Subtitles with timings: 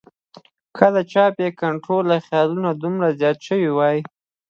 [0.75, 3.97] کۀ د چا بې کنټروله خیالونه دومره زيات شوي وي